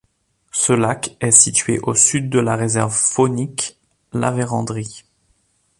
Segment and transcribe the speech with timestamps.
[0.51, 3.77] Ce lac est situé au sud de la réserve faunique
[4.13, 5.03] La Vérendrye.